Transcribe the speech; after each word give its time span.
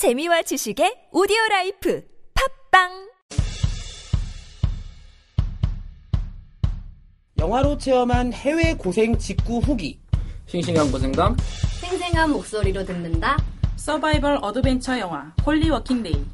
재미와 0.00 0.40
지식의 0.40 1.08
오디오 1.12 1.36
라이프 1.50 2.02
팟빵 2.70 3.10
영화로 7.38 7.76
체험한 7.76 8.32
해외 8.32 8.72
고생 8.72 9.18
직구 9.18 9.58
후기. 9.58 10.00
싱싱한 10.46 10.90
고생감 10.90 11.36
생생한 11.82 12.30
목소리로 12.30 12.82
듣는다. 12.86 13.36
서바이벌 13.76 14.38
어드벤처 14.40 14.98
영화 15.00 15.34
홀리 15.44 15.68
워킹데이 15.68 16.24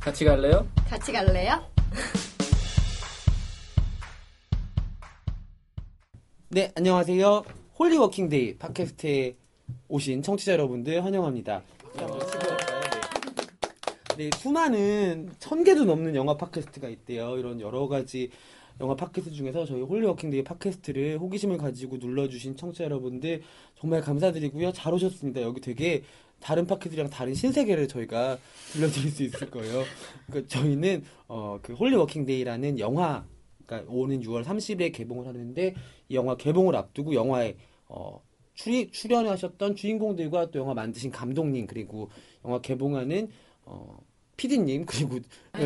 같이 0.00 0.24
갈래요? 0.24 0.66
같이 0.90 1.12
갈래요? 1.12 1.64
네, 6.48 6.72
안녕하세요. 6.74 7.44
홀리 7.78 7.96
워킹데이 7.96 8.58
팟캐스트에 8.58 9.36
오신 9.86 10.22
청취자 10.22 10.54
여러분들 10.54 11.04
환영합니다. 11.04 11.62
네, 14.16 14.30
수많은 14.38 15.32
천 15.40 15.64
개도 15.64 15.84
넘는 15.84 16.14
영화 16.14 16.36
팟캐스트가 16.36 16.88
있대요. 16.88 17.36
이런 17.36 17.60
여러 17.60 17.88
가지 17.88 18.30
영화 18.80 18.94
팟캐스트 18.94 19.32
중에서 19.32 19.66
저희 19.66 19.82
홀리 19.82 20.06
워킹데이 20.06 20.44
팟캐스트를 20.44 21.18
호기심을 21.18 21.58
가지고 21.58 21.96
눌러주신 21.96 22.56
청취자 22.56 22.84
여러분들 22.84 23.42
정말 23.74 24.00
감사드리고요. 24.02 24.70
잘 24.70 24.94
오셨습니다. 24.94 25.42
여기 25.42 25.60
되게 25.60 26.04
다른 26.38 26.64
팟캐스트랑 26.64 27.10
다른 27.10 27.34
신세계를 27.34 27.88
저희가 27.88 28.38
들려드릴 28.70 29.10
수 29.10 29.24
있을 29.24 29.50
거예요. 29.50 29.82
그러니까 30.26 30.48
저희는 30.48 31.02
어, 31.26 31.58
그 31.60 31.72
홀리 31.72 31.96
워킹데이라는 31.96 32.78
영화 32.78 33.24
그러니까 33.66 33.92
오는 33.92 34.20
6월 34.20 34.44
30일에 34.44 34.92
개봉을 34.92 35.26
하는데 35.26 35.74
이 36.08 36.14
영화 36.14 36.36
개봉을 36.36 36.76
앞두고 36.76 37.14
영화에 37.14 37.56
어, 37.88 38.22
출이, 38.54 38.92
출연하셨던 38.92 39.74
주인공들과 39.74 40.52
또 40.52 40.60
영화 40.60 40.72
만드신 40.74 41.10
감독님 41.10 41.66
그리고 41.66 42.10
영화 42.44 42.60
개봉하는 42.60 43.28
어, 43.64 43.98
PD님 44.36 44.84
그리고 44.86 45.18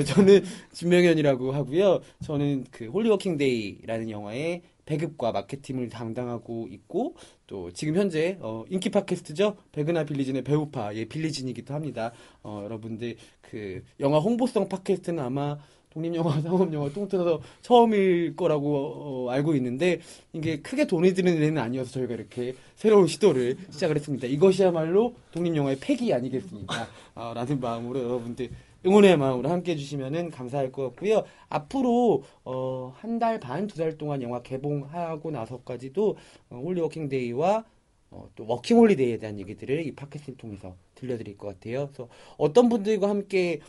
저는 0.07 0.45
진명현이라고 0.73 1.53
하고요. 1.53 2.01
저는 2.23 2.67
그 2.71 2.87
홀리워킹데이라는 2.87 4.11
영화의 4.11 4.63
배급과 4.85 5.33
마케팅을 5.33 5.91
담당하고 5.91 6.67
있고 6.71 7.15
또 7.47 7.71
지금 7.73 7.97
현재 7.97 8.39
어, 8.41 8.65
인기 8.71 8.91
팟캐스트죠 8.91 9.57
백은하 9.73 10.05
빌리진의 10.05 10.45
배우파 10.45 10.95
예 10.95 11.05
빌리진이기도 11.05 11.75
합니다. 11.75 12.13
어, 12.43 12.63
여러분들 12.65 13.17
그 13.43 13.83
영화 14.01 14.19
홍보성 14.19 14.69
팟캐스트는 14.69 15.23
아마 15.23 15.59
독립영화, 16.03 16.41
상업영화 16.43 16.91
통틀어서 16.91 17.41
처음일 17.63 18.37
거라고 18.37 19.27
어, 19.27 19.31
알고 19.31 19.55
있는데 19.57 20.01
이게 20.33 20.61
크게 20.61 20.87
돈이 20.87 21.13
드는 21.15 21.35
일은 21.37 21.59
아니어서 21.59 21.91
저희가 21.91 22.15
이렇게 22.15 22.55
새로운 22.77 23.07
시도를 23.09 23.57
시작을 23.71 23.97
했습니다. 23.97 24.27
이것이야말로 24.29 25.15
독립영화의 25.33 25.79
패기 25.81 26.13
아니겠습니까? 26.15 26.87
아, 27.15 27.33
라는 27.35 27.59
마음으로 27.61 28.01
여러분들 28.03 28.51
응원의 28.87 29.17
마음으로 29.17 29.49
함께 29.51 29.73
해주시면 29.73 30.31
감사할 30.31 30.71
것 30.71 30.83
같고요. 30.91 31.25
앞으로 31.49 32.23
어, 32.45 32.95
한 32.97 33.19
달 33.19 33.41
반, 33.41 33.67
두 33.67 33.77
달 33.77 33.99
동안 33.99 34.23
영화 34.23 34.41
개봉하고 34.43 35.33
나서까지도 35.33 36.17
어, 36.51 36.57
홀리워킹데이와 36.65 37.65
어, 38.11 38.29
또 38.37 38.47
워킹홀리데이에 38.47 39.19
대한 39.19 39.39
얘기들을 39.41 39.85
이 39.85 39.95
팟캐스트를 39.95 40.37
통해서 40.39 40.77
들려드릴 40.95 41.37
것 41.37 41.49
같아요. 41.49 41.89
그래서 41.89 42.09
어떤 42.39 42.69
분들과 42.69 43.09
함께 43.09 43.61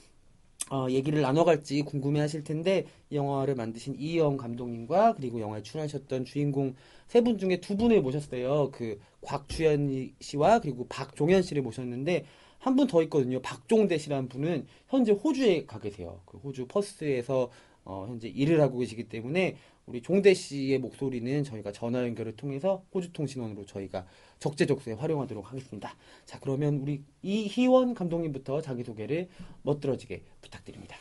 어, 0.71 0.87
얘기를 0.89 1.21
나눠갈지 1.21 1.81
궁금해 1.83 2.19
하실 2.19 2.43
텐데, 2.43 2.85
이 3.09 3.15
영화를 3.15 3.55
만드신 3.55 3.95
이영 3.99 4.37
감독님과 4.37 5.13
그리고 5.15 5.39
영화에 5.41 5.63
출연하셨던 5.63 6.25
주인공 6.25 6.75
세 7.07 7.21
분 7.21 7.37
중에 7.39 7.57
두 7.59 7.75
분을 7.75 8.01
모셨어요. 8.01 8.69
그 8.71 8.99
곽주현 9.21 10.13
씨와 10.19 10.59
그리고 10.59 10.87
박종현 10.87 11.41
씨를 11.41 11.61
모셨는데, 11.63 12.25
한 12.59 12.75
분 12.75 12.87
더 12.87 13.01
있거든요. 13.03 13.41
박종대 13.41 13.97
씨라는 13.97 14.27
분은 14.29 14.67
현재 14.89 15.13
호주에 15.13 15.65
가 15.65 15.79
계세요. 15.79 16.21
그 16.25 16.37
호주 16.37 16.67
퍼스에서 16.67 17.49
어, 17.89 18.05
현재 18.07 18.27
일을 18.27 18.61
하고 18.61 18.77
계시기 18.77 19.09
때문에 19.09 19.57
우리 19.87 20.03
종대 20.03 20.35
씨의 20.35 20.77
목소리는 20.77 21.43
저희가 21.43 21.71
전화 21.71 22.03
연결을 22.03 22.35
통해서 22.35 22.83
호주 22.93 23.11
통신원으로 23.13 23.65
저희가 23.65 24.05
적재적소에 24.37 24.93
활용하도록 24.93 25.49
하겠습니다. 25.49 25.95
자, 26.23 26.39
그러면 26.39 26.75
우리 26.75 27.03
이희원 27.23 27.95
감독님부터 27.95 28.61
자기소개를 28.61 29.27
멋들어지게 29.63 30.23
부탁드립니다. 30.41 30.95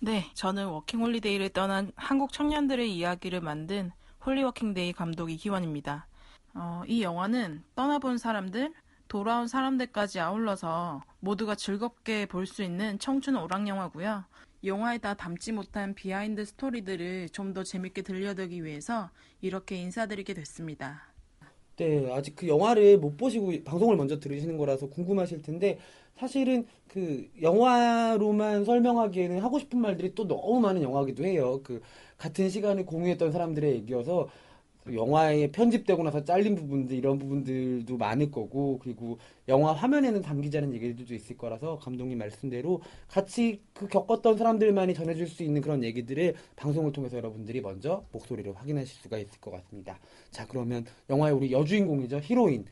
네, 0.00 0.24
저는 0.34 0.66
워킹홀리데이를 0.66 1.50
떠난 1.50 1.92
한국 1.94 2.32
청년들의 2.32 2.92
이야기를 2.92 3.40
만든 3.40 3.92
홀리 4.26 4.42
워킹데이 4.42 4.92
감독 4.94 5.30
이희원입니다. 5.30 6.08
어, 6.54 6.82
이 6.88 7.02
영화는 7.02 7.62
떠나본 7.76 8.18
사람들, 8.18 8.72
돌아온 9.06 9.46
사람들까지 9.46 10.18
아울러서 10.18 11.02
모두가 11.20 11.54
즐겁게 11.54 12.26
볼 12.26 12.46
수 12.46 12.64
있는 12.64 12.98
청춘 12.98 13.36
오락 13.36 13.68
영화고요. 13.68 14.24
영화에다 14.64 15.14
담지 15.14 15.52
못한 15.52 15.94
비하인드 15.94 16.44
스토리들을 16.44 17.28
좀 17.30 17.52
더 17.54 17.62
재밌게 17.64 18.02
들려드리기 18.02 18.64
위해서 18.64 19.10
이렇게 19.40 19.76
인사드리게 19.76 20.34
됐습니다. 20.34 21.12
네, 21.76 22.10
아직 22.12 22.34
그 22.34 22.48
영화를 22.48 22.98
못 22.98 23.16
보시고 23.16 23.52
방송을 23.64 23.96
먼저 23.96 24.18
들으시는 24.18 24.56
거라서 24.58 24.88
궁금하실 24.88 25.42
텐데 25.42 25.78
사실은 26.16 26.66
그 26.88 27.30
영화로만 27.40 28.64
설명하기에는 28.64 29.40
하고 29.40 29.60
싶은 29.60 29.78
말들이 29.80 30.12
또 30.16 30.26
너무 30.26 30.58
많은 30.60 30.82
영화기도 30.82 31.24
해요. 31.24 31.60
그 31.62 31.80
같은 32.16 32.50
시간을 32.50 32.84
공유했던 32.84 33.30
사람들의 33.30 33.72
얘기여서 33.76 34.28
영화에 34.94 35.50
편집되고 35.50 36.02
나서 36.02 36.24
잘린 36.24 36.54
부분들 36.54 36.96
이런 36.96 37.18
부분들도 37.18 37.96
많을 37.96 38.30
거고 38.30 38.78
그리고 38.82 39.18
영화 39.48 39.72
화면에는 39.72 40.22
않은 40.24 40.74
얘기들도 40.74 41.14
있을 41.14 41.36
거라서 41.36 41.78
감독님 41.78 42.18
말씀대로 42.18 42.80
같이 43.08 43.60
그 43.72 43.88
겪었던 43.88 44.36
사람들만이 44.36 44.94
전해줄 44.94 45.26
수 45.26 45.42
있는 45.42 45.60
그런 45.60 45.84
얘기들을 45.84 46.34
방송을 46.56 46.92
통해서 46.92 47.16
여러분들이 47.16 47.60
먼저 47.60 48.04
목소리로 48.12 48.54
확인하실 48.54 49.02
수가 49.02 49.18
있을 49.18 49.40
것 49.40 49.50
같습니다. 49.50 49.98
자 50.30 50.46
그러면 50.46 50.84
영화의 51.10 51.34
우리 51.34 51.52
여주인공이죠 51.52 52.20
히로인 52.22 52.66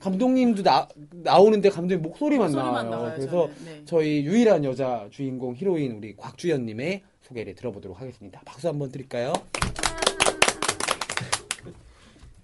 감독님도 0.00 0.62
나, 0.62 0.88
나오는데 1.10 1.68
감독님 1.68 2.02
목소리만, 2.02 2.52
목소리만 2.52 2.90
나와요. 2.90 2.90
나와요, 2.90 3.14
그래서. 3.16 3.50
네. 3.64 3.82
저희 3.84 4.24
유일한 4.24 4.64
여자 4.64 5.06
주인공 5.10 5.54
히로인 5.54 5.92
우리 5.92 6.16
곽주현님의 6.16 7.02
소개를 7.20 7.54
들어보도록 7.54 8.00
하겠습니다. 8.00 8.40
박수 8.44 8.68
한번 8.68 8.90
드릴까요? 8.90 9.32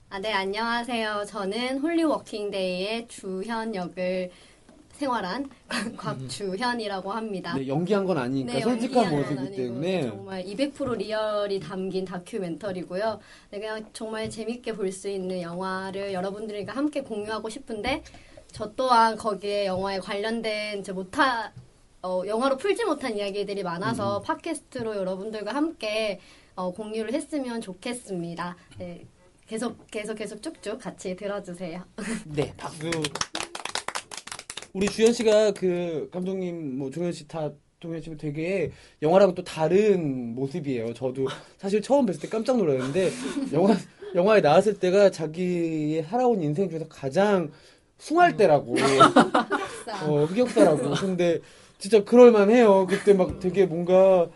아, 0.09 0.19
네, 0.21 0.33
안녕하세요. 0.33 1.25
저는 1.27 1.79
홀리 1.79 2.05
워킹데이의 2.05 3.09
주현 3.09 3.75
역을 3.75 4.31
생활한 4.93 5.51
곽주현이라고 5.97 7.13
합니다. 7.13 7.55
네, 7.55 7.67
연기한 7.69 8.07
건 8.07 8.17
아니니까 8.17 8.53
네, 8.53 8.61
솔직한 8.63 9.11
모습이기 9.11 9.57
때문에 9.57 10.03
정말 10.09 10.45
200% 10.45 10.97
리얼이 10.97 11.61
담긴 11.61 12.05
다큐멘터리고요. 12.07 13.19
네, 13.51 13.59
그냥 13.59 13.85
정말 13.93 14.31
재밌게 14.31 14.73
볼 14.75 14.91
수 14.93 15.09
있는 15.09 15.43
영화를 15.43 16.13
여러분들과 16.15 16.73
함께 16.75 17.03
공유하고 17.03 17.49
싶은데 17.51 18.03
저 18.53 18.73
또한 18.75 19.17
거기에 19.17 19.67
영화에 19.67 19.99
관련된 19.99 20.83
제 20.83 20.93
못하 20.93 21.53
어, 22.03 22.23
영화로 22.25 22.57
풀지 22.57 22.85
못한 22.85 23.17
이야기들이 23.17 23.63
음. 23.63 23.65
많아서 23.65 24.21
팟캐스트로 24.23 24.97
여러분들과 24.97 25.53
함께 25.55 26.21
어, 26.55 26.71
공유를 26.73 27.13
했으면 27.13 27.61
좋겠습니다. 27.61 28.57
네, 28.79 29.05
계속 29.47 29.89
계속 29.91 30.15
계속 30.17 30.43
쭉쭉 30.43 30.81
같이 30.81 31.15
들어주세요. 31.15 31.83
네 32.27 32.53
박수. 32.57 32.91
우리 34.73 34.87
주현 34.89 35.13
씨가 35.13 35.53
그 35.53 36.09
감독님 36.13 36.79
뭐 36.79 36.91
종현 36.91 37.13
씨다 37.13 37.53
동현 37.79 38.03
씨 38.03 38.17
되게 38.17 38.73
영화랑 39.01 39.35
또 39.35 39.45
다른 39.45 40.35
모습이에요. 40.35 40.93
저도 40.95 41.29
사실 41.59 41.81
처음 41.81 42.07
뵀을 42.07 42.21
때 42.21 42.29
깜짝 42.29 42.57
놀랐는데 42.59 43.11
영화 43.53 43.77
영화에 44.15 44.41
나왔을 44.41 44.79
때가 44.79 45.11
자기의 45.11 46.03
살아온 46.03 46.43
인생 46.43 46.69
중에서 46.69 46.89
가장 46.89 47.53
숭할 47.99 48.37
때라고. 48.37 48.75
어, 50.05 50.25
흑역사라고. 50.25 50.91
근데 51.01 51.41
진짜 51.79 52.03
그럴만해요. 52.03 52.87
그때 52.87 53.15
막 53.15 53.39
되게 53.39 53.65
뭔가 53.67 54.29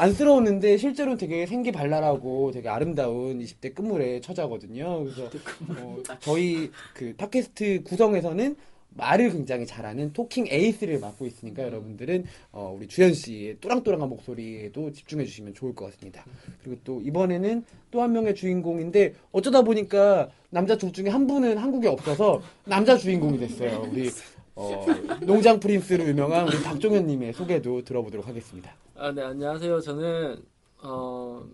안쓰러웠는데 0.00 0.78
실제로는 0.78 1.18
되게 1.18 1.44
생기 1.46 1.70
발랄하고 1.72 2.52
되게 2.52 2.68
아름다운 2.70 3.38
20대 3.38 3.74
끝물의 3.74 4.22
처자거든요. 4.22 5.04
그래서 5.04 5.30
어, 5.68 5.98
저희 6.20 6.70
그 6.94 7.14
팟캐스트 7.16 7.82
구성에서는 7.84 8.56
말을 8.92 9.30
굉장히 9.30 9.66
잘하는 9.66 10.12
talking 10.12 10.46
에이스를 10.48 10.98
맡고 11.00 11.26
있으니까 11.26 11.62
여러분들은 11.64 12.24
어, 12.50 12.74
우리 12.76 12.88
주현 12.88 13.12
씨의 13.12 13.58
또랑또랑한 13.60 14.08
목소리에도 14.08 14.90
집중해 14.90 15.24
주시면 15.26 15.54
좋을 15.54 15.74
것 15.74 15.92
같습니다. 15.92 16.24
그리고 16.62 16.80
또 16.82 17.00
이번에는 17.02 17.64
또 17.90 18.02
한 18.02 18.12
명의 18.12 18.34
주인공인데 18.34 19.14
어쩌다 19.32 19.62
보니까 19.62 20.30
남자 20.48 20.76
둘 20.76 20.92
중에 20.92 21.08
한 21.10 21.26
분은 21.26 21.58
한국에 21.58 21.88
없어서 21.88 22.40
남자 22.64 22.96
주인공이 22.96 23.38
됐어요. 23.38 23.86
우리 23.92 24.08
어, 24.54 24.86
농장 25.22 25.60
prince로 25.60 26.04
유명한 26.06 26.48
우리 26.48 26.60
박종현님의 26.62 27.34
소개도 27.34 27.84
들어보도록 27.84 28.26
하겠습니다. 28.26 28.74
아, 29.02 29.12
네, 29.12 29.22
안녕하세요. 29.22 29.80
저는 29.80 30.44
어, 30.82 31.48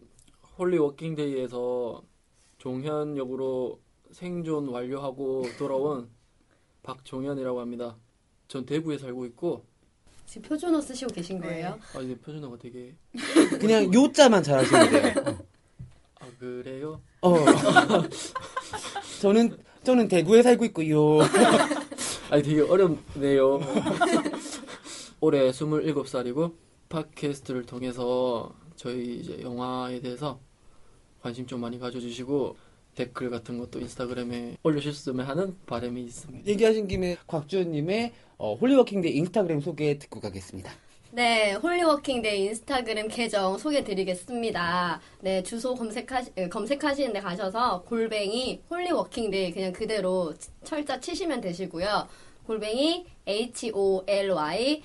홀리 0.58 0.78
워킹데이에서 0.78 2.02
종현 2.58 3.16
역으로 3.16 3.78
생존 4.10 4.66
완료하고 4.66 5.44
돌아온 5.56 6.08
박종현이라고 6.82 7.60
합니다. 7.60 7.96
전 8.48 8.66
대구에 8.66 8.98
살고 8.98 9.26
있고 9.26 9.64
지금 10.26 10.48
표준어 10.48 10.81
쓰시고 10.81 11.12
계신 11.12 11.40
거예요? 11.40 11.78
아 11.94 12.00
이제 12.00 12.19
표준어가 12.19 12.58
되게 12.58 12.96
그냥 13.60 13.94
요자만 13.94 14.43
잘하시면 14.43 14.90
돼요. 14.90 15.38
아 16.19 16.26
그래요? 16.40 17.00
어. 17.20 17.37
저는 19.22 19.56
저는 19.84 20.08
대구에 20.08 20.43
살고 20.43 20.64
있고요. 20.64 21.20
아니 22.28 22.43
되게 22.43 22.60
어렵네요. 22.60 23.60
올해 25.20 25.48
27살이고 25.52 26.65
팟캐스트를 26.88 27.66
통해서 27.66 28.54
저희 28.76 29.16
이제 29.16 29.40
영화에 29.42 30.00
대해서 30.00 30.38
관심 31.22 31.46
좀 31.46 31.60
많이 31.60 31.78
가져주시고 31.78 32.56
댓글 32.94 33.30
같은 33.30 33.58
것도 33.58 33.80
인스타그램에 33.80 34.56
올려주셨으면 34.62 35.26
하는 35.26 35.56
바람이 35.66 36.02
있습니다. 36.02 36.46
얘기하신 36.46 36.88
김에 36.88 37.16
곽주현님의 37.26 38.12
어, 38.38 38.54
홀리워킹데이 38.54 39.14
인스타그램 39.16 39.60
소개 39.60 39.98
듣고 39.98 40.20
가겠습니다. 40.20 40.72
네, 41.12 41.54
홀리워킹데이 41.54 42.46
인스타그램 42.46 43.08
계정 43.08 43.56
소개드리겠습니다. 43.56 45.00
네, 45.20 45.42
주소 45.42 45.74
검색하시, 45.74 46.32
에, 46.36 46.48
검색하시는 46.48 47.12
데 47.12 47.20
가셔서 47.20 47.82
골뱅이 47.82 48.60
홀리워킹데이 48.70 49.52
그냥 49.52 49.72
그대로 49.72 50.34
철자 50.64 51.00
치시면 51.00 51.40
되시고요. 51.40 52.06
골뱅이 52.46 53.06
H-O-L-Y 53.26 54.82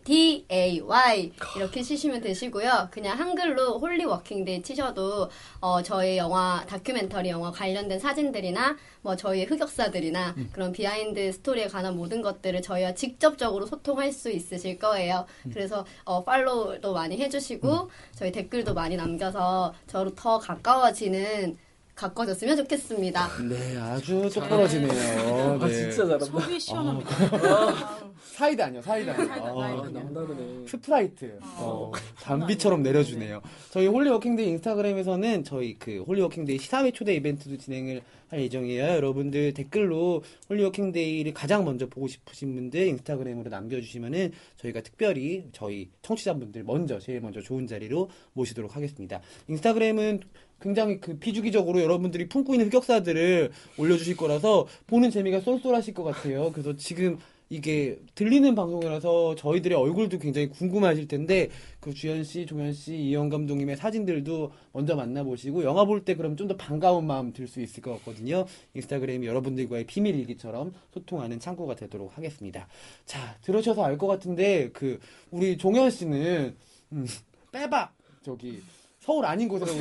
W-O-R-K-I-N-G-D-A-Y 0.00 1.32
이렇게 1.56 1.82
치시면 1.82 2.22
되시고요. 2.22 2.88
그냥 2.90 3.18
한글로 3.18 3.78
홀리 3.78 4.06
워킹데이 4.06 4.62
치셔도 4.62 5.28
어, 5.60 5.82
저희 5.82 6.16
영화 6.16 6.64
다큐멘터리 6.66 7.28
영화 7.28 7.50
관련된 7.50 7.98
사진들이나 7.98 8.78
뭐 9.02 9.14
저희의 9.14 9.44
흑역사들이나 9.46 10.34
그런 10.52 10.72
비하인드 10.72 11.32
스토리에 11.32 11.68
관한 11.68 11.96
모든 11.96 12.22
것들을 12.22 12.62
저희와 12.62 12.94
직접적으로 12.94 13.66
소통할 13.66 14.10
수 14.12 14.30
있으실 14.30 14.78
거예요. 14.78 15.26
그래서 15.52 15.84
어, 16.04 16.24
팔로우도 16.24 16.94
많이 16.94 17.18
해주시고 17.18 17.90
저희 18.14 18.32
댓글도 18.32 18.72
많이 18.72 18.96
남겨서 18.96 19.74
저로 19.86 20.14
더 20.14 20.38
가까워지는 20.38 21.58
가까워졌으면 22.00 22.56
좋겠습니다. 22.56 23.28
네, 23.48 23.76
아주 23.78 24.30
똑부러지네요. 24.32 25.58
아 25.60 25.66
네. 25.66 25.72
진짜 25.74 25.96
잘한다. 26.06 26.24
속이 26.24 26.58
시원합니다. 26.58 27.10
아우, 27.46 28.09
사이다 28.22 28.66
아니요, 28.66 28.82
사이다. 28.82 29.14
사이다, 29.14 29.34
아, 29.34 29.48
아, 29.50 29.82
사이다. 29.82 30.00
남다르네. 30.00 30.66
스프라이트. 30.66 31.38
어, 31.42 31.92
단비처럼 32.22 32.82
내려주네요. 32.82 33.40
저희 33.70 33.86
홀리워킹데이 33.86 34.48
인스타그램에서는 34.48 35.44
저희 35.44 35.78
그 35.78 36.02
홀리워킹데이 36.06 36.58
시사회 36.58 36.90
초대 36.90 37.14
이벤트도 37.14 37.56
진행을 37.56 38.02
할 38.28 38.40
예정이에요. 38.42 38.84
여러분들 38.84 39.54
댓글로 39.54 40.22
홀리워킹데이를 40.48 41.34
가장 41.34 41.64
먼저 41.64 41.86
보고 41.88 42.06
싶으신 42.06 42.54
분들 42.54 42.86
인스타그램으로 42.86 43.50
남겨주시면은 43.50 44.32
저희가 44.56 44.82
특별히 44.82 45.46
저희 45.52 45.90
청취자분들 46.02 46.62
먼저 46.64 46.98
제일 46.98 47.20
먼저 47.20 47.40
좋은 47.40 47.66
자리로 47.66 48.08
모시도록 48.34 48.76
하겠습니다. 48.76 49.20
인스타그램은 49.48 50.20
굉장히 50.60 51.00
그 51.00 51.18
비주기적으로 51.18 51.80
여러분들이 51.82 52.28
품고 52.28 52.54
있는 52.54 52.66
흑역사들을 52.68 53.50
올려주실 53.78 54.16
거라서 54.16 54.66
보는 54.86 55.10
재미가 55.10 55.40
쏠쏠하실 55.40 55.94
것 55.94 56.04
같아요. 56.04 56.52
그래서 56.52 56.76
지금 56.76 57.18
이게 57.52 57.98
들리는 58.14 58.54
방송이라서 58.54 59.34
저희들의 59.34 59.76
얼굴도 59.76 60.20
굉장히 60.20 60.48
궁금하실 60.48 61.08
텐데 61.08 61.48
그 61.80 61.92
주현 61.92 62.22
씨, 62.22 62.46
종현 62.46 62.72
씨, 62.72 62.94
이영 62.96 63.28
감독님의 63.28 63.76
사진들도 63.76 64.52
먼저 64.72 64.94
만나보시고 64.94 65.64
영화 65.64 65.84
볼 65.84 66.04
때 66.04 66.14
그럼 66.14 66.36
좀 66.36 66.46
더 66.46 66.56
반가운 66.56 67.06
마음 67.06 67.32
들 67.32 67.48
수 67.48 67.60
있을 67.60 67.82
것 67.82 67.92
같거든요. 67.98 68.46
인스타그램이 68.74 69.26
여러분들과의 69.26 69.84
비밀 69.86 70.14
일기처럼 70.14 70.72
소통하는 70.94 71.40
창구가 71.40 71.74
되도록 71.74 72.16
하겠습니다. 72.16 72.68
자 73.04 73.36
들으셔서 73.42 73.84
알 73.84 73.98
것 73.98 74.06
같은데 74.06 74.70
그 74.72 75.00
우리 75.32 75.58
종현 75.58 75.90
씨는 75.90 76.56
음, 76.92 77.06
빼봐 77.52 77.90
저기 78.22 78.62
서울 79.00 79.24
아닌 79.26 79.48
곳이라고 79.48 79.78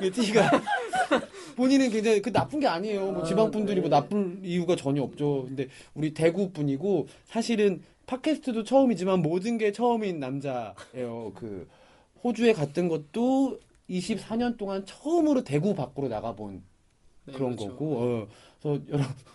그 0.00 0.10
티가 0.10 0.50
본인은 1.56 1.90
굉장히 1.90 2.22
그 2.22 2.32
나쁜 2.32 2.60
게 2.60 2.66
아니에요. 2.66 3.12
뭐 3.12 3.24
지방 3.24 3.50
분들이 3.50 3.80
뭐 3.80 3.90
나쁜 3.90 4.40
이유가 4.42 4.76
전혀 4.76 5.02
없죠. 5.02 5.44
근데 5.46 5.68
우리 5.94 6.14
대구 6.14 6.50
분이고 6.50 7.06
사실은 7.26 7.82
팟캐스트도 8.06 8.64
처음이지만 8.64 9.22
모든 9.22 9.58
게 9.58 9.70
처음인 9.70 10.18
남자예요. 10.18 11.32
그 11.34 11.68
호주에 12.24 12.52
갔던 12.52 12.88
것도 12.88 13.60
24년 13.88 14.56
동안 14.56 14.84
처음으로 14.84 15.44
대구 15.44 15.74
밖으로 15.74 16.08
나가본 16.08 16.62
네, 17.26 17.32
그런 17.32 17.56
그렇죠. 17.56 17.70
거고, 17.70 17.96
어, 17.98 18.28
그래서 18.62 18.82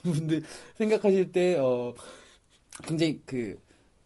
여러분들 0.04 0.44
생각하실 0.78 1.32
때, 1.32 1.56
어, 1.58 1.94
굉장히 2.84 3.22
그, 3.26 3.60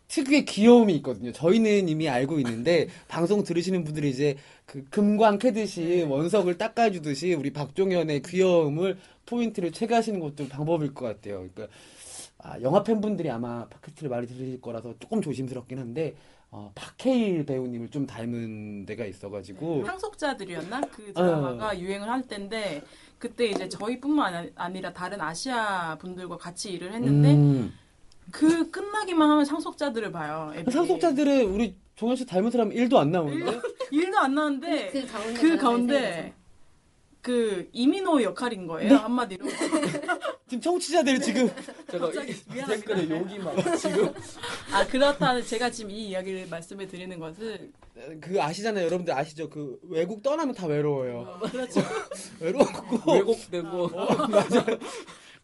특유의 0.09 0.45
귀여움이 0.45 0.93
있거든요. 0.97 1.31
저희는 1.31 1.87
이미 1.87 2.09
알고 2.09 2.39
있는데, 2.39 2.87
방송 3.07 3.43
들으시는 3.43 3.83
분들이 3.83 4.09
이제 4.09 4.35
그 4.65 4.83
금광 4.89 5.37
캐듯이 5.37 6.03
원석을 6.03 6.57
닦아주듯이 6.57 7.33
우리 7.35 7.51
박종현의 7.53 8.23
귀여움을 8.23 8.97
포인트를 9.25 9.71
체크하시는 9.71 10.19
것도 10.19 10.47
방법일 10.49 10.93
것 10.93 11.05
같아요. 11.05 11.47
그러니까, 11.53 11.67
아, 12.39 12.59
영화 12.61 12.83
팬분들이 12.83 13.29
아마 13.29 13.67
팟캐스트를 13.67 14.09
많이 14.09 14.27
들으실 14.27 14.59
거라서 14.61 14.95
조금 14.99 15.21
조심스럽긴 15.21 15.77
한데, 15.77 16.15
어, 16.51 16.71
박해일 16.73 17.45
배우님을 17.45 17.89
좀 17.89 18.07
닮은 18.07 18.87
데가 18.87 19.05
있어가지고, 19.05 19.85
상속자들이었나? 19.85 20.81
그 20.91 21.13
드라마가 21.13 21.79
유행을 21.79 22.09
할 22.09 22.23
때인데 22.23 22.81
그때 23.19 23.45
이제 23.45 23.69
저희뿐만 23.69 24.33
아니- 24.33 24.51
아니라 24.55 24.91
다른 24.91 25.21
아시아 25.21 25.95
분들과 25.99 26.37
같이 26.37 26.71
일을 26.71 26.91
했는데 26.93 27.33
음, 27.35 27.71
그 28.31 28.69
끝나기만 28.71 29.29
하면 29.29 29.45
상속자들을 29.45 30.11
봐요. 30.11 30.51
앱에. 30.55 30.71
상속자들은 30.71 31.45
우리 31.45 31.75
종현 31.95 32.15
씨 32.15 32.25
닮은 32.25 32.51
사람 32.51 32.69
1도 32.69 32.97
안 32.97 33.11
나오는데? 33.11 33.59
일도 33.91 34.17
안 34.17 34.33
나는데 34.35 34.89
그 34.91 35.05
가운데 35.07 35.41
그 35.41 35.57
가운데 35.57 35.93
잘생겨서. 36.01 36.39
그 37.21 37.69
이민호 37.73 38.23
역할인 38.23 38.65
거예요 38.67 38.89
네. 38.89 38.95
한마디로. 38.95 39.45
지금 40.47 40.61
청취자들 40.61 41.19
지금 41.19 41.49
제가. 41.91 42.09
댓글에 42.67 43.09
욕이 43.09 43.39
막 43.39 43.53
지금 43.77 44.13
아 44.71 44.87
그렇다 44.87 45.41
제가 45.41 45.69
지금 45.69 45.91
이 45.91 46.07
이야기를 46.09 46.47
말씀해 46.49 46.87
드리는 46.87 47.19
것은 47.19 47.73
그 48.21 48.41
아시잖아요. 48.41 48.85
여러분들 48.85 49.13
아시죠? 49.13 49.49
그 49.49 49.77
외국 49.83 50.23
떠나면 50.23 50.55
다 50.55 50.65
외로워요. 50.67 51.39
그렇죠. 51.51 51.81
외로웠고 52.39 53.11
왜곡되고 53.13 53.87
맞아요. 53.89 54.79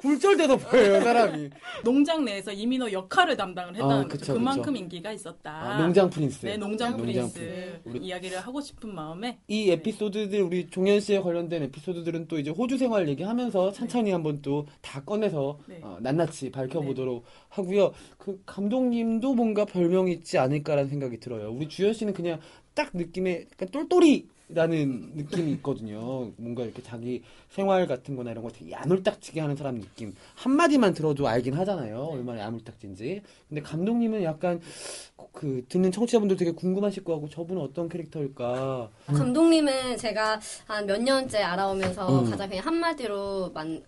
굴절돼서 0.06 0.58
보여요 0.58 1.02
사람이. 1.02 1.50
농장 1.84 2.24
내에서 2.24 2.52
이민호 2.52 2.92
역할을 2.92 3.36
담당을 3.36 3.74
했다는 3.76 3.96
아, 3.96 4.04
거죠. 4.04 4.18
그쵸, 4.20 4.34
그만큼 4.36 4.74
그쵸. 4.74 4.84
인기가 4.84 5.12
있었다. 5.12 5.52
아, 5.52 5.82
농장 5.82 6.10
프린스. 6.10 6.46
네, 6.46 6.58
농장 6.58 6.96
농장 6.98 7.30
프린스. 7.32 7.80
우리- 7.86 8.06
이야기를 8.06 8.40
하고 8.40 8.62
싶은 8.62 8.94
마음에 8.94 9.40
이 9.48 9.70
에피소드들 9.72 10.42
우리 10.44 10.68
종현 10.70 11.00
씨에 11.00 11.20
관련된 11.22 11.64
에피소드들은 11.64 12.28
또 12.28 12.38
이제 12.40 12.52
호주 12.52 12.78
생활 12.78 13.08
얘기하면서 13.10 13.72
천천히 13.72 14.12
한번 14.12 14.42
또 14.42 14.66
다 14.82 15.02
꺼내서 15.04 15.58
네. 15.68 15.80
어, 15.82 15.98
낱낱이 16.02 16.52
밝혀보도록 16.52 17.24
하고요. 17.50 17.92
그 18.18 18.42
감독님도 18.46 19.34
뭔가 19.34 19.66
별명이 19.66 20.12
있지 20.14 20.38
않을까라는 20.38 20.90
생각이 20.90 21.20
들어요. 21.20 21.52
우리 21.52 21.68
주현 21.68 21.94
씨는 21.94 22.14
그냥 22.14 22.40
딱 22.74 22.92
느낌에 22.94 23.46
약간 23.52 23.70
똘똘이 23.70 24.28
라는 24.48 25.12
느낌이 25.16 25.52
있거든요. 25.54 26.32
뭔가 26.38 26.64
이렇게 26.64 26.84
자기 26.84 27.24
생활 27.50 27.88
같은 27.88 28.16
거나 28.16 28.30
이런 28.32 28.44
거 28.44 28.52
되게 28.52 28.72
야물딱지게 28.72 29.42
하는 29.42 29.56
사람 29.56 29.80
느낌. 29.80 30.14
한마디만 30.36 30.94
들어도 30.94 31.28
알긴 31.28 31.56
하잖아요. 31.56 31.98
얼마나 32.12 32.42
야물딱지인지. 32.42 33.22
근데 33.50 33.62
감독님은 33.62 34.22
약간 34.24 34.62
그 35.32 35.66
듣는 35.68 35.92
청취자분들 35.92 36.38
되게 36.38 36.52
궁금하실 36.52 37.04
거 37.04 37.14
같고 37.14 37.30
저분은 37.30 37.60
어떤 37.62 37.90
캐릭터일까. 37.90 38.90
감독님은 39.08 39.98
제가 39.98 40.40
한 40.68 40.86
몇 40.86 41.02
년째 41.02 41.42
알아오면서 41.42 42.22
음. 42.22 42.30
가장 42.30 42.48
그냥 42.48 42.66
한마디로 42.68 43.50
만, 43.52 43.84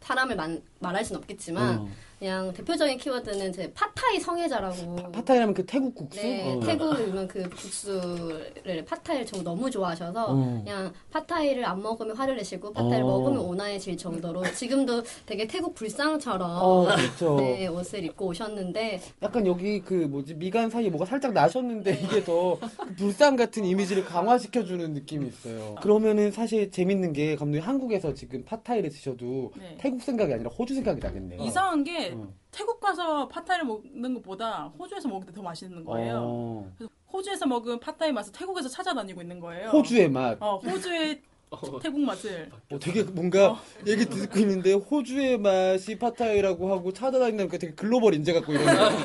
사람을 0.00 0.36
만, 0.36 0.62
말할 0.80 1.04
순 1.04 1.16
없겠지만 1.16 1.78
어. 1.80 1.88
그냥 2.18 2.52
대표적인 2.52 2.98
키워드는 2.98 3.52
제 3.52 3.72
팟타이 3.72 4.18
성애자라고 4.18 5.12
파타이라면 5.12 5.54
그 5.54 5.64
태국 5.64 5.94
국수? 5.94 6.20
네, 6.20 6.52
어. 6.52 6.60
태국 6.60 6.98
유명 6.98 7.28
그 7.28 7.48
국수를 7.48 8.84
팟타이를 8.84 9.24
저 9.24 9.40
너무 9.42 9.70
좋아하셔서 9.70 10.26
어. 10.26 10.34
그냥 10.34 10.92
팟타이를 11.12 11.64
안 11.64 11.80
먹으면 11.80 12.16
화를 12.16 12.36
내시고 12.36 12.72
팟타이를 12.72 13.02
어. 13.02 13.06
먹으면 13.06 13.38
온화해질 13.38 13.96
정도로 13.96 14.42
지금도 14.52 15.04
되게 15.26 15.46
태국 15.46 15.76
불상처럼 15.76 16.50
어, 16.60 16.86
그렇죠. 16.96 17.36
네, 17.36 17.68
옷을 17.68 18.04
입고 18.04 18.26
오셨는데 18.26 19.00
약간 19.22 19.46
여기 19.46 19.80
그 19.80 19.94
뭐지 19.94 20.34
미간 20.34 20.70
사이에 20.70 20.90
뭐가 20.90 21.06
살짝 21.06 21.32
나셨는데 21.32 22.00
이게 22.02 22.24
더그 22.24 22.94
불상 22.96 23.36
같은 23.36 23.64
이미지를 23.64 24.04
강화시켜 24.04 24.64
주는 24.64 24.92
느낌이 24.92 25.28
있어요. 25.28 25.76
그러면은 25.80 26.32
사실 26.32 26.72
재밌는 26.72 27.12
게 27.12 27.36
감독님 27.36 27.62
한국에서 27.62 28.12
지금 28.14 28.44
팟타이를 28.44 28.90
드셔도 28.90 29.52
네. 29.56 29.76
태국 29.78 30.02
생각이 30.02 30.32
아니라 30.32 30.50
호주 30.50 30.74
생각이 30.74 31.00
나겠네요. 31.00 31.42
이상한 31.42 31.84
게 31.84 32.07
어. 32.14 32.32
태국 32.50 32.80
가서 32.80 33.28
팟타이를 33.28 33.64
먹는 33.66 34.14
것보다 34.14 34.72
호주에서 34.78 35.08
먹을 35.08 35.26
때 35.26 35.32
더 35.32 35.42
맛있는 35.42 35.84
거예요. 35.84 36.20
어. 36.22 36.72
그래서 36.76 36.92
호주에서 37.12 37.46
먹은 37.46 37.78
팟타이 37.80 38.12
맛을 38.12 38.32
태국에서 38.32 38.68
찾아다니고 38.68 39.22
있는 39.22 39.40
거예요. 39.40 39.68
호주의 39.70 40.08
맛. 40.10 40.36
어, 40.40 40.56
호주의 40.58 41.20
태국 41.82 42.00
맛을 42.00 42.50
어, 42.70 42.78
되게 42.78 43.02
뭔가 43.02 43.58
얘기 43.86 44.04
듣고 44.04 44.38
있는데 44.40 44.74
호주의 44.74 45.38
맛이 45.38 45.98
팟타이라고 45.98 46.70
하고 46.70 46.92
찾아다니니까 46.92 47.56
되게 47.56 47.72
글로벌 47.72 48.14
인재 48.14 48.34
같고 48.34 48.52
이러네요. 48.52 48.98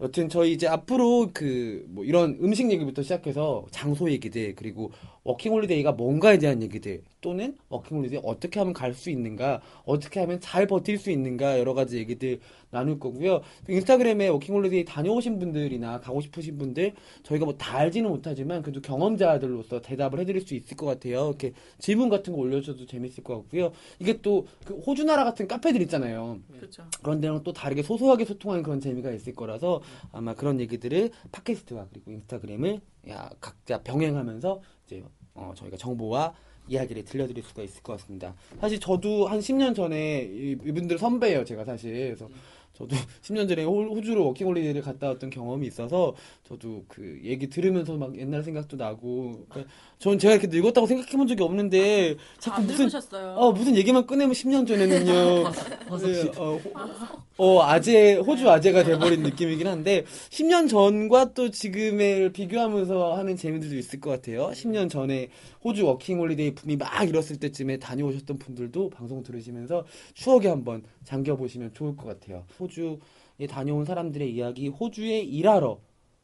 여튼 0.00 0.28
저희 0.28 0.52
이제 0.52 0.66
앞으로 0.66 1.30
그 1.32 1.84
뭐 1.90 2.04
이런 2.04 2.36
음식 2.42 2.68
얘기부터 2.70 3.02
시작해서 3.02 3.64
장소 3.70 4.10
얘기들 4.10 4.54
그리고 4.56 4.90
워킹홀리데이가 5.28 5.92
뭔가에 5.92 6.38
대한 6.38 6.62
얘기들 6.62 7.02
또는 7.20 7.56
워킹홀리데이 7.68 8.20
어떻게 8.24 8.58
하면 8.60 8.72
갈 8.72 8.94
수 8.94 9.10
있는가 9.10 9.60
어떻게 9.84 10.20
하면 10.20 10.40
잘 10.40 10.66
버틸 10.66 10.98
수 10.98 11.10
있는가 11.10 11.58
여러 11.58 11.74
가지 11.74 11.98
얘기들 11.98 12.40
나눌 12.70 12.98
거고요. 12.98 13.42
그 13.66 13.72
인스타그램에 13.72 14.28
워킹홀리데이 14.28 14.84
다녀오신 14.86 15.38
분들이나 15.38 16.00
가고 16.00 16.20
싶으신 16.20 16.56
분들 16.58 16.94
저희가 17.22 17.44
뭐 17.44 17.58
다 17.58 17.76
알지는 17.78 18.08
못하지만 18.08 18.62
그래도 18.62 18.80
경험자들로서 18.80 19.82
대답을 19.82 20.20
해드릴 20.20 20.40
수 20.42 20.54
있을 20.54 20.76
것 20.76 20.86
같아요. 20.86 21.28
이렇게 21.28 21.52
질문 21.78 22.08
같은 22.08 22.32
거 22.32 22.38
올려줘도 22.40 22.86
재밌을 22.86 23.22
것 23.24 23.36
같고요. 23.36 23.72
이게 23.98 24.20
또 24.22 24.46
그 24.64 24.74
호주 24.74 25.04
나라 25.04 25.24
같은 25.24 25.46
카페들 25.48 25.80
있잖아요. 25.82 26.38
그렇죠. 26.58 26.84
그런 27.02 27.20
데랑 27.20 27.42
또 27.42 27.52
다르게 27.52 27.82
소소하게 27.82 28.24
소통하는 28.24 28.62
그런 28.62 28.80
재미가 28.80 29.10
있을 29.12 29.34
거라서 29.34 29.82
아마 30.12 30.34
그런 30.34 30.60
얘기들을 30.60 31.10
팟캐스트와 31.32 31.86
그리고 31.90 32.12
인스타그램을 32.12 32.80
야, 33.10 33.30
각자 33.40 33.82
병행하면서 33.82 34.60
이제 34.86 35.02
어, 35.38 35.52
저희가 35.54 35.76
정보와 35.76 36.34
이야기를 36.68 37.04
들려드릴 37.04 37.42
수가 37.44 37.62
있을 37.62 37.82
것 37.82 37.94
같습니다. 37.98 38.34
사실 38.60 38.78
저도 38.78 39.26
한 39.26 39.38
10년 39.38 39.74
전에 39.74 40.22
이- 40.24 40.56
이분들 40.64 40.98
선배예요, 40.98 41.44
제가 41.44 41.64
사실. 41.64 41.92
그래서 42.14 42.28
저도 42.74 42.88
10년 43.22 43.48
전에 43.48 43.64
호- 43.64 43.84
호주로 43.94 44.26
워킹홀리데이를 44.26 44.82
갔다 44.82 45.08
왔던 45.08 45.30
경험이 45.30 45.66
있어서 45.68 46.14
저도 46.44 46.84
그 46.88 47.20
얘기 47.24 47.48
들으면서 47.48 47.96
막 47.96 48.16
옛날 48.18 48.42
생각도 48.42 48.76
나고 48.76 49.46
그러니까 49.48 49.72
저는 49.98 50.18
제가 50.20 50.34
이렇게 50.34 50.46
늙었다고 50.46 50.86
생각해 50.86 51.10
본 51.16 51.26
적이 51.26 51.42
없는데 51.42 52.14
자꾸 52.38 52.58
안 52.60 52.66
무슨 52.66 52.84
늙으셨어요. 52.84 53.34
어, 53.36 53.50
무슨 53.52 53.74
얘기만 53.76 54.06
꺼내면 54.06 54.32
10년 54.32 54.66
전에는요. 54.66 55.12
네, 56.02 56.30
어, 56.36 56.56
호- 56.56 56.72
어, 57.38 57.62
아재, 57.62 58.14
호주 58.14 58.48
아재가 58.48 58.84
돼버린 58.84 59.22
느낌이긴 59.22 59.66
한데, 59.66 60.04
10년 60.30 60.68
전과 60.68 61.34
또 61.34 61.50
지금을 61.50 62.32
비교하면서 62.32 63.14
하는 63.16 63.36
재미들도 63.36 63.76
있을 63.76 64.00
것 64.00 64.10
같아요. 64.10 64.50
10년 64.52 64.88
전에 64.88 65.28
호주 65.64 65.84
워킹 65.86 66.18
홀리데이 66.18 66.54
붐이 66.54 66.76
막 66.76 67.08
일었을 67.08 67.38
때쯤에 67.38 67.78
다녀오셨던 67.78 68.38
분들도 68.38 68.90
방송 68.90 69.22
들으시면서 69.24 69.84
추억에 70.14 70.46
한번 70.48 70.82
잠겨 71.04 71.36
보시면 71.36 71.74
좋을 71.74 71.96
것 71.96 72.06
같아요. 72.06 72.44
호주에 72.58 73.46
다녀온 73.48 73.84
사람들의 73.84 74.32
이야기, 74.32 74.68
호주에 74.68 75.20
일하러 75.20 75.78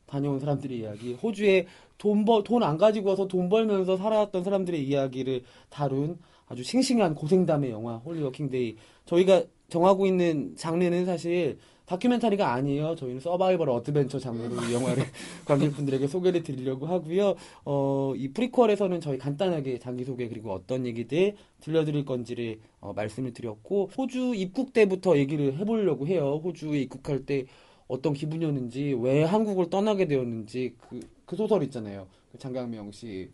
다녀온 0.07 0.39
사람들의 0.39 0.79
이야기, 0.79 1.15
호주에 1.15 1.67
돈 1.99 2.25
벌, 2.25 2.43
돈 2.45 2.63
안 2.63 2.77
가지고 2.79 3.11
와서 3.11 3.27
돈 3.29 3.49
벌면서 3.49 3.97
살아왔던 3.97 4.45
사람들의 4.45 4.83
이야기를 4.87 5.43
다룬 5.71 6.19
아주 6.47 6.63
싱싱한 6.63 7.15
고생담의 7.15 7.71
영화 7.71 7.97
홀리워킹데이. 7.97 8.77
저희가 9.07 9.43
정하고 9.69 10.07
있는 10.07 10.55
장르는 10.57 11.07
사실 11.07 11.59
다큐멘터리가 11.87 12.53
아니에요. 12.53 12.95
저희는 12.97 13.21
서바이벌 13.21 13.69
어드벤처 13.69 14.19
장르로 14.19 14.55
이 14.65 14.73
영화를 14.73 15.05
관객분들에게 15.45 16.07
소개를 16.07 16.43
드리려고 16.43 16.87
하고요. 16.87 17.35
어, 17.67 18.15
이 18.17 18.29
프리퀄에서는 18.29 19.01
저희 19.03 19.19
간단하게 19.19 19.79
자기소개 19.79 20.29
그리고 20.29 20.53
어떤 20.53 20.87
얘기들 20.87 21.35
들려드릴 21.61 22.05
건지를 22.07 22.61
어, 22.81 22.93
말씀을 22.95 23.35
드렸고 23.35 23.91
호주 23.97 24.35
입국 24.35 24.73
때부터 24.73 25.19
얘기를 25.19 25.59
해보려고 25.59 26.07
해요. 26.07 26.41
호주에 26.43 26.81
입국할 26.81 27.27
때 27.27 27.45
어떤 27.89 28.13
기분이었는지 28.13 28.97
왜 29.01 29.25
한국을 29.25 29.71
떠나게 29.71 30.07
되었는지 30.07 30.75
그, 30.89 31.01
그 31.25 31.37
소설 31.37 31.63
있잖아요. 31.65 32.07
그 32.33 32.39
장강명 32.39 32.93
씨 32.93 33.31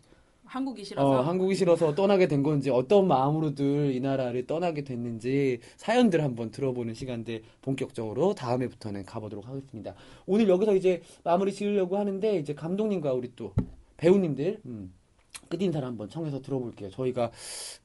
한국이 0.51 0.83
싫어서 0.83 1.09
어, 1.09 1.21
한국이 1.21 1.55
싫어서 1.55 1.95
떠나게 1.95 2.27
된 2.27 2.43
건지 2.43 2.69
어떤 2.69 3.07
마음으로들 3.07 3.95
이 3.95 4.01
나라를 4.01 4.45
떠나게 4.47 4.83
됐는지 4.83 5.59
사연들 5.77 6.21
한번 6.21 6.51
들어보는 6.51 6.93
시간들 6.93 7.43
본격적으로 7.61 8.33
다음 8.35 8.61
회부터는 8.61 9.05
가보도록 9.05 9.47
하겠습니다. 9.47 9.95
오늘 10.25 10.49
여기서 10.49 10.75
이제 10.75 11.01
마무리 11.23 11.53
지으려고 11.53 11.97
하는데 11.97 12.37
이제 12.37 12.53
감독님과 12.53 13.13
우리 13.13 13.31
또 13.33 13.53
배우님들 13.95 14.59
음, 14.65 14.93
끝인사를 15.47 15.87
한번 15.87 16.09
청해서 16.09 16.41
들어볼게요. 16.41 16.89
저희가 16.89 17.31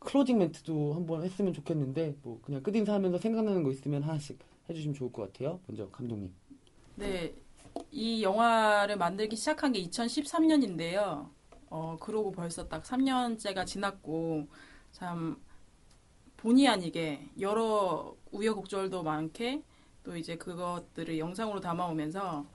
클로징 0.01 0.39
멘트도 0.39 0.95
한번 0.95 1.23
했으면 1.23 1.53
좋겠는데 1.53 2.17
뭐 2.23 2.41
그냥 2.43 2.65
끝인사 2.65 2.95
하면서 2.95 3.17
생각나는 3.19 3.63
거 3.63 3.71
있으면 3.71 4.03
하나씩 4.03 4.41
해주시면 4.69 4.95
좋을 4.95 5.13
것 5.13 5.33
같아요. 5.33 5.61
먼저 5.69 5.89
감독님. 5.91 6.33
네, 6.97 7.35
이 7.91 8.23
영화를 8.23 8.97
만들기 8.97 9.37
시작한 9.37 9.73
게 9.73 9.83
2013년인데요. 9.83 11.29
어, 11.69 11.97
그러고 12.01 12.33
벌써 12.33 12.67
딱 12.69 12.83
3년째가 12.85 13.67
지났고, 13.67 14.49
참, 14.93 15.37
본의 16.39 16.69
아니게 16.69 17.29
여러 17.39 18.17
우여곡절도 18.33 19.03
많게 19.03 19.63
또 20.05 20.17
이제 20.17 20.37
그것들을 20.37 21.19
영상으로 21.19 21.61
담아오면서 21.61 22.47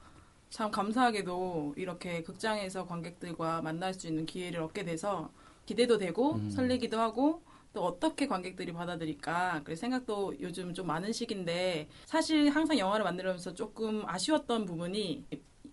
참 0.50 0.72
감사하게도 0.72 1.76
이렇게 1.78 2.24
극장에서 2.24 2.86
관객들과 2.86 3.62
만날 3.62 3.94
수 3.94 4.08
있는 4.08 4.26
기회를 4.26 4.62
얻게 4.62 4.84
돼서 4.86 5.32
기대도 5.66 5.98
되고 5.98 6.34
음. 6.34 6.50
설레기도 6.50 7.00
하고 7.00 7.44
또 7.74 7.86
어떻게 7.86 8.28
관객들이 8.28 8.74
받아들일까 8.74 9.62
그래 9.64 9.76
생각도 9.76 10.36
요즘 10.42 10.74
좀 10.74 10.88
많은 10.88 11.14
시기인데 11.14 11.88
사실 12.06 12.50
항상 12.50 12.78
영화를 12.78 13.06
만들면서 13.06 13.54
조금 13.54 14.04
아쉬웠던 14.08 14.66
부분이 14.66 15.26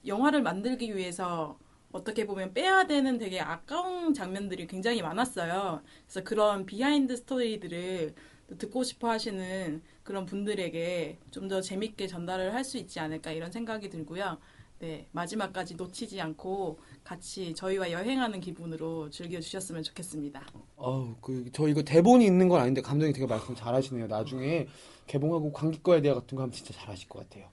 영화를 0.06 0.42
만들기 0.42 0.96
위해서 0.96 1.58
어떻게 1.90 2.26
보면 2.26 2.52
빼야 2.54 2.86
되는 2.86 3.18
되게 3.18 3.40
아까운 3.40 4.12
장면들이 4.14 4.66
굉장히 4.66 5.02
많았어요. 5.02 5.82
그래서 6.06 6.22
그런 6.24 6.66
비하인드 6.66 7.16
스토리들을 7.16 8.14
또 8.48 8.56
듣고 8.58 8.82
싶어 8.84 9.08
하시는 9.10 9.82
그런 10.04 10.24
분들에게 10.26 11.18
좀 11.30 11.48
더 11.48 11.60
재밌게 11.60 12.06
전달을 12.06 12.54
할 12.54 12.64
수 12.64 12.78
있지 12.78 13.00
않을까 13.00 13.32
이런 13.32 13.50
생각이 13.50 13.88
들고요. 13.90 14.38
네, 14.80 15.08
마지막까지 15.10 15.74
놓치지 15.74 16.20
않고 16.20 16.78
같이 17.02 17.52
저희와 17.54 17.90
여행하는 17.90 18.40
기분으로 18.40 19.10
즐겨주셨으면 19.10 19.82
좋겠습니다. 19.82 20.46
어우, 20.76 21.16
그, 21.20 21.50
저 21.52 21.66
이거 21.66 21.82
대본이 21.82 22.24
있는 22.24 22.48
건 22.48 22.60
아닌데 22.60 22.80
감독님 22.80 23.12
되게 23.12 23.26
말씀 23.26 23.56
잘 23.56 23.74
하시네요. 23.74 24.06
나중에 24.06 24.68
개봉하고 25.08 25.52
관객과의 25.52 26.02
대화 26.02 26.14
같은 26.14 26.36
거 26.36 26.42
하면 26.42 26.52
진짜 26.52 26.72
잘 26.74 26.88
하실 26.88 27.08
것 27.08 27.20
같아요. 27.20 27.48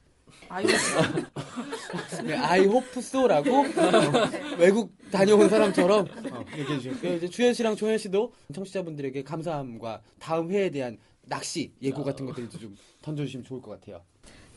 hope 2.65 2.97
so라고 2.97 3.61
어, 3.61 3.65
외국 4.59 4.91
다녀온 5.11 5.49
사람처럼 5.49 6.07
어, 6.31 6.45
얘기해 6.55 6.79
주셨고요. 6.79 7.15
이제 7.15 7.27
주현 7.27 7.53
씨랑 7.53 7.75
조현 7.75 7.97
씨도 7.97 8.33
청취자분들에게 8.53 9.23
감사함과 9.23 10.01
다음 10.19 10.51
회에 10.51 10.69
대한 10.69 10.97
낚시 11.23 11.73
예고 11.81 12.03
같은 12.03 12.27
것들도 12.27 12.59
좀 12.59 12.75
던져주시면 13.01 13.45
좋을 13.45 13.61
것 13.61 13.71
같아요. 13.71 14.03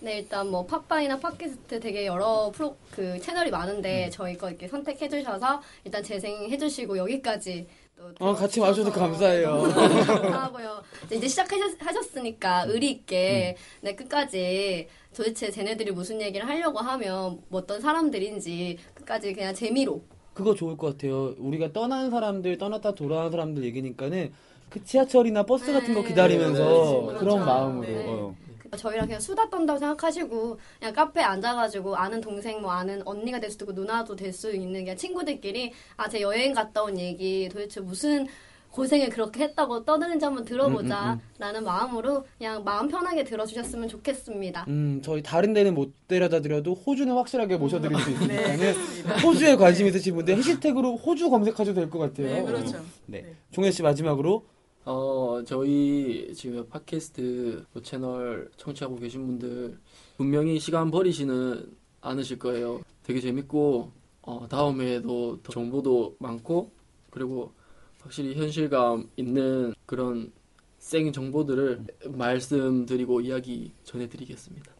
네, 0.00 0.18
일단 0.18 0.48
뭐 0.48 0.64
팟빵이나 0.64 1.18
팟캐스트 1.18 1.80
되게 1.80 2.06
여러 2.06 2.50
프로 2.54 2.76
그 2.92 3.18
채널이 3.20 3.50
많은데 3.50 4.08
저희 4.10 4.36
거 4.36 4.48
이렇게 4.48 4.68
선택해 4.68 5.08
주셔서 5.08 5.60
일단 5.84 6.02
재생해 6.02 6.56
주시고 6.56 6.96
여기까지 6.98 7.66
또 7.96 8.12
어, 8.20 8.32
같이 8.32 8.60
와주셔서 8.60 8.92
감사해요. 8.92 9.54
하고요. 9.56 10.82
이제 11.10 11.26
시작하셨으니까 11.26 12.66
의리 12.68 12.90
있게 12.92 13.56
네, 13.80 13.94
끝까지 13.96 14.86
도대체 15.14 15.50
쟤네들이 15.50 15.90
무슨 15.90 16.20
얘기를 16.20 16.46
하려고 16.46 16.78
하면 16.78 17.40
뭐 17.48 17.60
어떤 17.60 17.80
사람들인지 17.80 18.78
끝까지 18.94 19.32
그냥 19.32 19.52
재미로 19.52 20.02
그거 20.32 20.54
좋을 20.54 20.76
것 20.76 20.92
같아요. 20.92 21.34
우리가 21.38 21.72
떠난 21.72 22.10
사람들, 22.12 22.58
떠났다 22.58 22.94
돌아온 22.94 23.32
사람들 23.32 23.64
얘기니까는 23.64 24.32
그 24.70 24.84
지하철이나 24.84 25.42
버스 25.44 25.72
같은 25.72 25.92
거 25.94 26.02
네, 26.02 26.08
기다리면서 26.08 26.62
그렇죠. 26.64 27.06
그런 27.06 27.18
그렇죠. 27.18 27.38
마음으로. 27.38 27.88
네. 27.88 28.04
어. 28.06 28.36
저희랑 28.76 29.06
그냥 29.06 29.20
수다 29.20 29.48
떤다고 29.50 29.78
생각하시고 29.78 30.58
그냥 30.78 30.94
카페에 30.94 31.22
앉아가지고 31.24 31.96
아는 31.96 32.20
동생 32.20 32.60
뭐 32.60 32.72
아는 32.72 33.02
언니가 33.06 33.40
될 33.40 33.50
수도 33.50 33.64
있고 33.64 33.72
누나도 33.72 34.14
될 34.16 34.32
수 34.32 34.54
있는 34.54 34.80
그냥 34.84 34.96
친구들끼리 34.96 35.72
아 35.96 36.08
제 36.08 36.20
여행 36.20 36.52
갔다 36.54 36.82
온 36.82 36.98
얘기 36.98 37.48
도대체 37.50 37.80
무슨 37.80 38.26
고생을 38.70 39.08
그렇게 39.08 39.44
했다고 39.44 39.84
떠드는지 39.86 40.24
한번 40.26 40.44
들어보자 40.44 41.14
음, 41.14 41.20
라는 41.38 41.64
마음으로 41.64 42.26
그냥 42.36 42.62
마음 42.64 42.86
편하게 42.88 43.24
들어주셨으면 43.24 43.88
좋겠습니다. 43.88 44.66
음, 44.68 45.00
저희 45.02 45.22
다른 45.22 45.54
데는 45.54 45.74
못 45.74 45.90
데려다 46.06 46.40
드려도 46.40 46.74
호주는 46.74 47.12
확실하게 47.12 47.56
모셔드릴 47.56 47.98
수 47.98 48.10
네, 48.28 48.34
있으니까는 48.34 48.56
그렇습니다. 48.58 49.16
호주에 49.20 49.56
관심 49.56 49.86
있으신 49.86 50.14
분들 50.16 50.36
해시태그로 50.38 50.96
호주 50.96 51.30
검색하셔도 51.30 51.74
될 51.80 51.88
것 51.90 51.98
같아요. 51.98 52.26
네, 52.26 52.42
그렇죠. 52.42 52.76
네. 53.06 53.22
네. 53.22 53.34
종현 53.52 53.72
씨 53.72 53.82
마지막으로 53.82 54.44
어, 54.90 55.42
저희 55.44 56.32
지금 56.34 56.66
팟캐스트 56.66 57.66
그 57.74 57.82
채널 57.82 58.50
청취하고 58.56 58.96
계신 58.96 59.26
분들 59.26 59.78
분명히 60.16 60.58
시간 60.58 60.90
버리시는 60.90 61.76
않으실 62.00 62.38
거예요. 62.38 62.80
되게 63.02 63.20
재밌고 63.20 63.92
어, 64.22 64.46
다음에도 64.48 65.42
더 65.42 65.52
정보도 65.52 66.16
많고 66.18 66.70
그리고 67.10 67.52
확실히 68.00 68.34
현실감 68.34 69.10
있는 69.18 69.74
그런 69.84 70.32
생 70.78 71.12
정보들을 71.12 71.84
말씀드리고 72.08 73.20
이야기 73.20 73.72
전해드리겠습니다. 73.84 74.72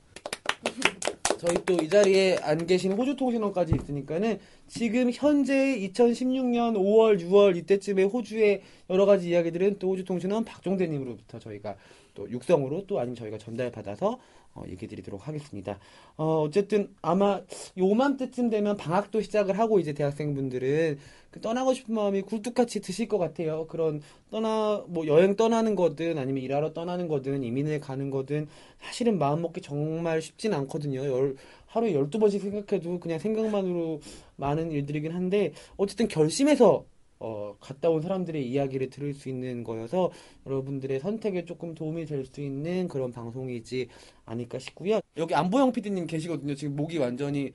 저희 1.38 1.54
또 1.64 1.78
이 1.80 1.88
자리에 1.88 2.36
안 2.42 2.66
계신 2.66 2.92
호주 2.92 3.16
통신원까지 3.16 3.72
있으니까는 3.80 4.40
지금 4.66 5.10
현재 5.12 5.54
2016년 5.78 6.74
5월, 6.76 7.20
6월 7.22 7.56
이때쯤에 7.56 8.02
호주의 8.02 8.62
여러 8.90 9.06
가지 9.06 9.30
이야기들은 9.30 9.78
또 9.78 9.90
호주 9.90 10.04
통신원 10.04 10.44
박종대님으로부터 10.44 11.38
저희가 11.38 11.76
또 12.14 12.28
육성으로 12.28 12.86
또 12.86 12.98
아니면 12.98 13.14
저희가 13.14 13.38
전달받아서 13.38 14.18
어, 14.58 14.64
얘기 14.68 14.86
드리도록 14.86 15.28
하겠습니다. 15.28 15.78
어, 16.16 16.42
어쨌든 16.42 16.94
아마 17.00 17.40
요맘때쯤 17.76 18.50
되면 18.50 18.76
방학도 18.76 19.20
시작을 19.20 19.58
하고 19.58 19.78
이제 19.78 19.92
대학생분들은 19.92 20.98
그 21.30 21.40
떠나고 21.40 21.74
싶은 21.74 21.94
마음이 21.94 22.22
굴뚝같이 22.22 22.80
드실 22.80 23.06
것 23.06 23.18
같아요. 23.18 23.66
그런 23.68 24.00
떠나 24.30 24.82
뭐 24.88 25.06
여행 25.06 25.36
떠나는 25.36 25.76
거든 25.76 26.18
아니면 26.18 26.42
일하러 26.42 26.72
떠나는 26.72 27.06
거든 27.06 27.44
이민을 27.44 27.80
가는 27.80 28.10
거든 28.10 28.48
사실은 28.80 29.18
마음 29.18 29.42
먹기 29.42 29.60
정말 29.60 30.20
쉽진 30.22 30.54
않거든요. 30.54 31.04
열, 31.04 31.36
하루에 31.66 31.92
12번씩 31.92 32.40
생각해도 32.40 32.98
그냥 32.98 33.18
생각만으로 33.18 34.00
많은 34.36 34.72
일들이긴 34.72 35.12
한데 35.12 35.52
어쨌든 35.76 36.08
결심해서 36.08 36.84
어, 37.20 37.56
갔다 37.60 37.90
온 37.90 38.00
사람들의 38.00 38.48
이야기를 38.48 38.90
들을 38.90 39.12
수 39.14 39.28
있는 39.28 39.64
거여서 39.64 40.10
여러분들의 40.46 41.00
선택에 41.00 41.44
조금 41.44 41.74
도움이 41.74 42.06
될 42.06 42.24
수 42.26 42.40
있는 42.40 42.88
그런 42.88 43.10
방송이지 43.12 43.88
않을까 44.26 44.58
싶고요. 44.58 45.00
여기 45.16 45.34
안보영 45.34 45.72
PD님 45.72 46.06
계시거든요. 46.06 46.54
지금 46.54 46.76
목이 46.76 46.98
완전히 46.98 47.52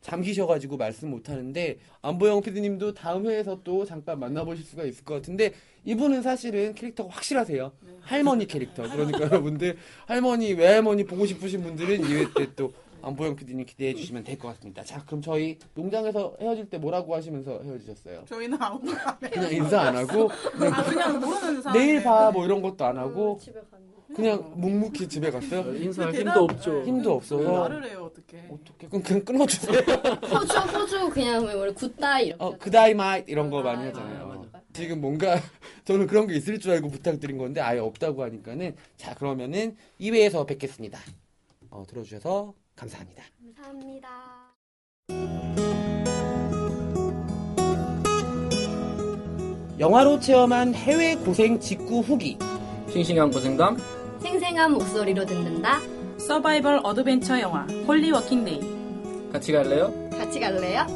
잠기셔가지고 0.00 0.76
말씀 0.76 1.10
못하는데 1.10 1.78
안보영 2.02 2.42
PD님도 2.42 2.92
다음 2.94 3.26
회에서 3.26 3.60
또 3.64 3.84
잠깐 3.84 4.18
만나보실 4.20 4.64
수가 4.64 4.84
있을 4.84 5.04
것 5.04 5.14
같은데 5.14 5.52
이분은 5.84 6.22
사실은 6.22 6.74
캐릭터가 6.74 7.10
확실하세요. 7.14 7.72
할머니 8.00 8.46
캐릭터. 8.46 8.82
그러니까 8.88 9.20
여러분들 9.24 9.76
할머니 10.06 10.52
외할머니 10.52 11.04
보고 11.04 11.24
싶으신 11.26 11.62
분들은 11.62 12.02
2회 12.02 12.34
때 12.36 12.48
또 12.54 12.72
안보영 13.04 13.36
PD님 13.36 13.66
기대해 13.66 13.94
주시면 13.94 14.24
될 14.24 14.38
것 14.38 14.48
같습니다. 14.48 14.82
자 14.82 15.02
그럼 15.04 15.20
저희 15.22 15.58
농장에서 15.74 16.36
헤어질 16.40 16.70
때 16.70 16.78
뭐라고 16.78 17.14
하시면서 17.14 17.60
헤어지셨어요? 17.62 18.24
저희는 18.26 18.60
아무도 18.60 18.92
안 18.92 19.16
해요. 19.22 19.30
그냥 19.32 19.52
인사 19.52 19.80
안 19.80 19.96
하고 19.96 20.30
아, 20.30 20.82
그냥 20.84 21.20
모르는 21.20 21.62
사람. 21.62 21.78
내일 21.78 22.02
봐 22.02 22.30
뭐 22.30 22.44
이런 22.44 22.60
것도 22.62 22.84
안 22.84 22.96
하고 22.98 23.38
집에 23.40 23.60
가는 23.70 23.84
그냥 24.14 24.52
묵묵히 24.56 25.08
집에 25.08 25.30
갔어요. 25.30 25.74
인사할 25.74 26.12
대답- 26.12 26.18
힘도 26.36 26.44
없죠. 26.44 26.82
힘도 26.84 27.12
없어서 27.14 27.50
말을 27.62 27.84
해요, 27.90 28.08
어떻게. 28.10 28.38
어떻게 28.48 28.86
그럼 28.86 29.02
그냥 29.02 29.24
끊어주세요. 29.24 29.78
호주 29.80 30.58
호주 30.58 31.10
그냥 31.10 31.44
왜 31.44 31.54
원래 31.54 31.72
good 31.72 32.03
day 32.03 32.26
이렇게 32.26 32.44
어 32.44 32.56
g'day 32.58 32.94
mate 32.94 33.24
이런 33.26 33.50
거 33.50 33.62
많이 33.62 33.82
아, 33.84 33.86
하잖아요. 33.88 34.26
맞아. 34.52 34.62
지금 34.72 35.00
뭔가 35.00 35.34
저는 35.84 36.06
그런 36.06 36.26
게 36.26 36.34
있을 36.36 36.58
줄 36.60 36.72
알고 36.72 36.90
부탁드린 36.90 37.38
건데 37.38 37.60
아예 37.60 37.78
없다고 37.80 38.22
하니까는 38.24 38.76
자 38.96 39.14
그러면은 39.14 39.76
2회에서 40.00 40.46
뵙겠습니다. 40.46 40.98
어, 41.70 41.84
들어주셔서 41.88 42.54
감사합니다. 42.76 43.22
감사합니다. 43.56 44.08
영화로 49.78 50.20
체험한 50.20 50.74
해외 50.74 51.16
고생 51.16 51.58
직구 51.58 52.00
후기 52.00 52.38
싱싱한 52.90 53.30
고생담 53.30 53.76
생생한 54.20 54.72
목소리로 54.72 55.26
듣는다. 55.26 55.80
서바이벌 56.18 56.80
어드벤처 56.84 57.40
영화 57.40 57.66
홀리 57.86 58.10
워킹 58.12 58.44
데이. 58.44 58.60
같이 59.32 59.52
갈래요? 59.52 59.92
같이 60.12 60.40
갈래요? 60.40 60.86